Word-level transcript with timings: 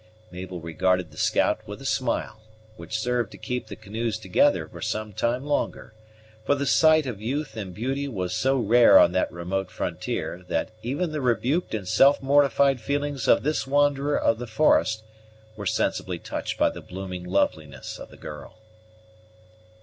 Mabel 0.31 0.59
rewarded 0.59 1.11
the 1.11 1.17
scout 1.19 1.59
with 1.67 1.79
a 1.79 1.85
smile, 1.85 2.41
which 2.75 2.97
served 2.97 3.29
to 3.33 3.37
keep 3.37 3.67
the 3.67 3.75
canoes 3.75 4.17
together 4.17 4.67
for 4.67 4.81
some 4.81 5.13
time 5.13 5.45
longer; 5.45 5.93
for 6.43 6.55
the 6.55 6.65
sight 6.65 7.05
of 7.05 7.21
youth 7.21 7.55
and 7.55 7.71
beauty 7.75 8.07
was 8.07 8.33
so 8.35 8.57
rare 8.57 8.97
on 8.97 9.11
that 9.11 9.31
remote 9.31 9.69
frontier, 9.69 10.43
that 10.47 10.71
even 10.81 11.11
the 11.11 11.21
rebuked 11.21 11.75
and 11.75 11.87
self 11.87 12.19
mortified 12.19 12.81
feelings 12.81 13.27
of 13.27 13.43
this 13.43 13.67
wanderer 13.67 14.17
of 14.17 14.39
the 14.39 14.47
forest 14.47 15.03
were 15.55 15.67
sensibly 15.67 16.17
touched 16.17 16.57
by 16.57 16.71
the 16.71 16.81
blooming 16.81 17.23
loveliness 17.23 17.99
of 17.99 18.09
the 18.09 18.17
girl. 18.17 18.57